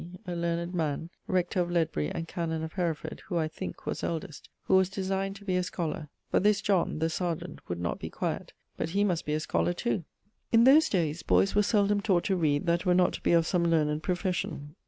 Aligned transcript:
a 0.25 0.33
learned 0.35 0.73
man, 0.73 1.11
rector 1.27 1.61
of 1.61 1.69
Ledbury 1.69 2.09
and 2.09 2.27
canon 2.27 2.63
of 2.63 2.73
Hereford, 2.73 3.21
who, 3.27 3.37
I 3.37 3.47
thinke, 3.47 3.85
was 3.85 4.03
eldest, 4.03 4.49
who 4.63 4.73
was 4.75 4.89
designed 4.89 5.35
to 5.35 5.45
be 5.45 5.55
a 5.55 5.61
scholar, 5.61 6.09
but 6.31 6.41
this 6.41 6.59
John 6.59 6.97
(the 6.97 7.07
serjeant) 7.07 7.69
would 7.69 7.79
not 7.79 7.99
be 7.99 8.09
quiet, 8.09 8.51
but 8.77 8.89
he 8.89 9.03
must 9.03 9.27
be 9.27 9.33
a 9.33 9.39
scholar 9.39 9.73
too. 9.73 10.03
In 10.51 10.63
those 10.63 10.89
dayes 10.89 11.21
boyes 11.21 11.53
were 11.53 11.61
seldome 11.61 12.01
taught 12.01 12.23
to 12.23 12.35
read 12.35 12.65
that 12.65 12.83
were 12.83 12.95
not 12.95 13.13
to 13.13 13.21
be 13.21 13.33
of 13.33 13.45
some 13.45 13.63
learned 13.65 14.01
profession. 14.01 14.73